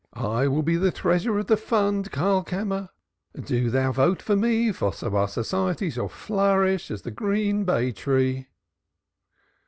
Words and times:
I 0.13 0.47
will 0.47 0.63
be 0.63 0.77
the 0.77 0.91
treasurer 0.91 1.37
of 1.37 1.45
the 1.45 1.55
fund, 1.55 2.11
Karlkammer 2.11 2.89
do 3.39 3.69
thou 3.69 3.91
vote 3.91 4.19
for 4.19 4.35
me, 4.35 4.71
for 4.71 4.91
so 4.91 5.15
our 5.15 5.27
society 5.27 5.91
shall 5.91 6.09
flourish 6.09 6.89
as 6.89 7.03
the 7.03 7.11
green 7.11 7.65
bay 7.65 7.91
tree." 7.91 8.47